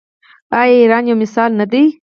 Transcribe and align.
آیا 0.59 0.71
ایران 0.81 1.03
یو 1.07 1.15
مثال 1.23 1.51
نه 1.59 1.65
دی؟ 1.71 1.83